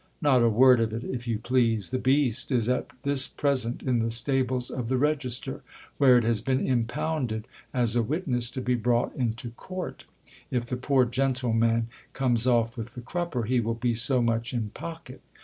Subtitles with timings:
[0.19, 3.99] Not a word of it, if you please: the beast is at this present in
[3.99, 5.61] the stables of the register,
[5.99, 10.05] where it has been impounded as a witness to be brought into court:
[10.49, 14.71] if the poor gentleman comes off with the crupper, he will be so much in
[14.71, 15.21] pocket.